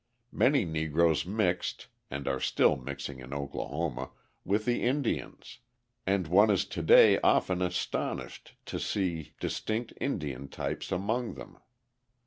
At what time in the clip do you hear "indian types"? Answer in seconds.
9.99-10.91